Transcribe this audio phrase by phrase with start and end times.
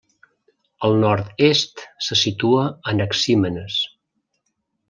[0.87, 3.81] Al nord-est se situa Anaxímenes.